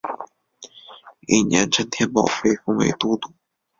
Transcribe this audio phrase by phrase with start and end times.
[1.27, 3.31] 翌年陈添保被封为都督。